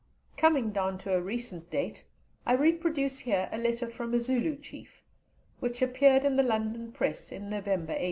[0.35, 2.03] Coming down to a recent date,
[2.43, 5.03] I reproduce here a letter from a Zulu Chief,
[5.59, 7.99] which appeared in the London Press in November, 1899.